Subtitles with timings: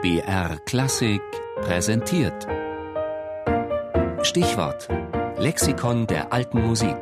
[0.00, 1.22] BR Klassik
[1.60, 2.46] präsentiert.
[4.22, 4.88] Stichwort:
[5.38, 6.94] Lexikon der alten Musik.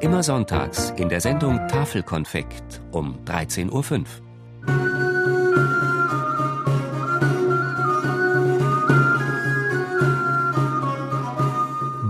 [0.00, 4.04] Immer sonntags in der Sendung Tafelkonfekt um 13.05 Uhr.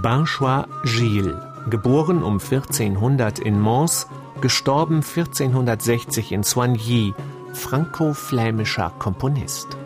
[0.03, 1.37] Banchois Gilles,
[1.71, 4.09] geboren um 1400 in Mons,
[4.41, 7.14] gestorben 1460 in Soigny,
[7.53, 9.78] franco-flämischer Komponist.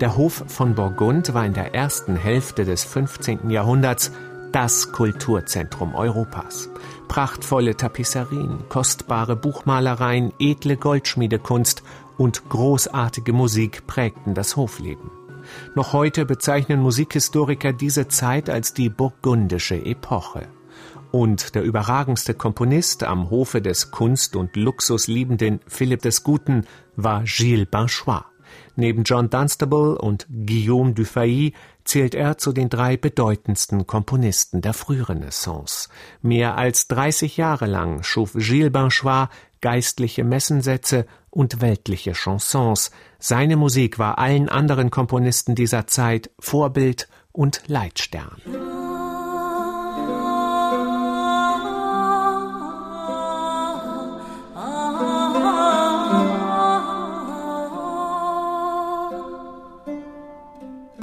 [0.00, 3.48] Der Hof von Burgund war in der ersten Hälfte des 15.
[3.48, 4.12] Jahrhunderts
[4.52, 6.68] das Kulturzentrum Europas.
[7.08, 11.82] Prachtvolle Tapisserien, kostbare Buchmalereien, edle Goldschmiedekunst
[12.18, 15.10] und großartige Musik prägten das Hofleben.
[15.74, 20.46] Noch heute bezeichnen Musikhistoriker diese Zeit als die burgundische Epoche.
[21.10, 27.68] Und der überragendste Komponist am Hofe des Kunst- und Luxusliebenden Philipp des Guten war Gilles
[27.70, 28.24] Banchois.
[28.74, 31.52] Neben John Dunstable und Guillaume Dufay
[31.84, 35.88] zählt er zu den drei bedeutendsten Komponisten der Frührenaissance.
[36.22, 39.28] Mehr als 30 Jahre lang schuf Gilles Banchois
[39.60, 42.90] geistliche Messensätze und weltliche Chansons.
[43.18, 48.75] Seine Musik war allen anderen Komponisten dieser Zeit Vorbild und Leitstern.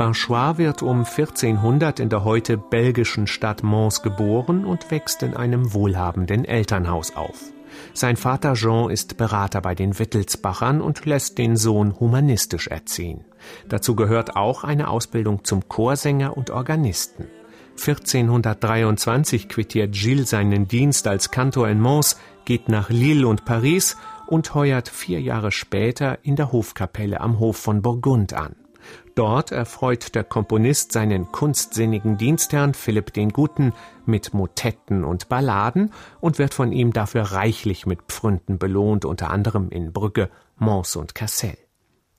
[0.04, 5.74] Banchois wird um 1400 in der heute belgischen Stadt Mons geboren und wächst in einem
[5.74, 7.40] wohlhabenden Elternhaus auf.
[7.94, 13.24] Sein Vater Jean ist Berater bei den Wittelsbachern und lässt den Sohn humanistisch erziehen.
[13.70, 17.28] Dazu gehört auch eine Ausbildung zum Chorsänger und Organisten.
[17.80, 23.96] 1423 quittiert Gilles seinen Dienst als Kantor in Mons, geht nach Lille und Paris
[24.28, 28.58] und heuert vier Jahre später in der Hofkapelle am Hof von Burgund an.
[29.16, 33.74] Dort erfreut der Komponist seinen kunstsinnigen Dienstherrn Philipp den Guten
[34.08, 39.70] mit Motetten und Balladen und wird von ihm dafür reichlich mit Pfründen belohnt, unter anderem
[39.70, 41.56] in Brügge, Mons und Cassel.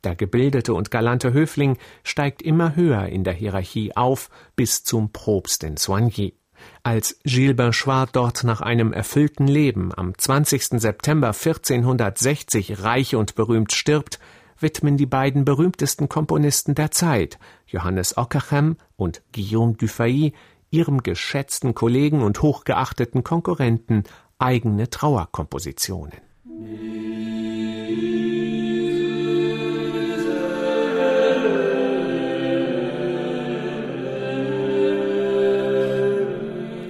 [0.05, 5.65] Der gebildete und galante Höfling steigt immer höher in der Hierarchie auf bis zum Propst
[5.65, 6.35] in Soigny.
[6.85, 10.81] Als Gilles Banchois dort nach einem erfüllten Leben am 20.
[10.81, 14.21] September 1460 reich und berühmt stirbt,
[14.59, 20.33] widmen die beiden berühmtesten Komponisten der Zeit, Johannes Ockeghem und Guillaume Dufay,
[20.71, 24.05] ihrem geschätzten Kollegen und hochgeachteten Konkurrenten
[24.39, 26.13] eigene Trauerkompositionen.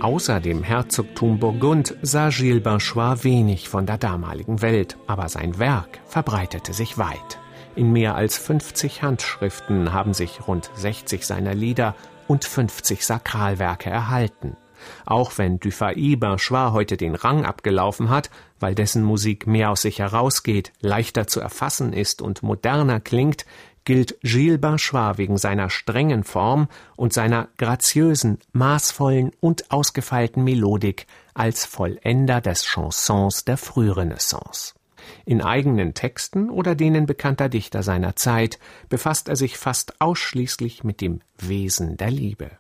[0.01, 6.01] Außer dem Herzogtum Burgund sah Gilles Banchois wenig von der damaligen Welt, aber sein Werk
[6.05, 7.39] verbreitete sich weit.
[7.77, 11.97] In mehr als 50 Handschriften haben sich rund 60 seiner Lieder
[12.29, 14.57] und 50 Sakralwerke erhalten.
[15.07, 18.31] Auch wenn Dufay Banchois heute den Rang abgelaufen hat,
[18.61, 23.45] weil dessen Musik mehr aus sich herausgeht, leichter zu erfassen ist und moderner klingt,
[23.85, 31.65] gilt Gilles Banchois wegen seiner strengen Form und seiner graziösen, maßvollen und ausgefeilten Melodik als
[31.67, 34.75] Vollender des Chansons der Frührenaissance.
[35.25, 41.01] In eigenen Texten oder denen bekannter Dichter seiner Zeit befasst er sich fast ausschließlich mit
[41.01, 42.51] dem Wesen der Liebe.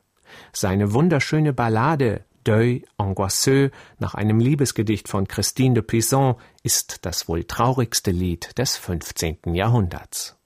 [0.52, 7.44] Seine wunderschöne Ballade Deuil angoisseux nach einem Liebesgedicht von Christine de Pizan ist das wohl
[7.44, 9.54] traurigste Lied des 15.
[9.54, 10.36] Jahrhunderts.